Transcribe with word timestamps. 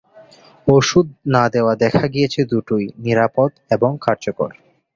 ওষুধ 0.67 1.05
না-দেওয়া 1.33 1.73
দেখা 1.83 2.05
গিয়েছে 2.07 2.41
দুটোই: 2.51 2.85
নিরাপদ 3.05 3.51
এবং 3.71 3.91
কার্যকর। 4.01 4.49